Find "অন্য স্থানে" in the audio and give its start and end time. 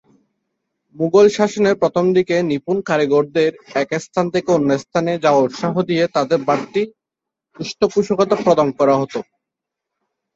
4.51-5.11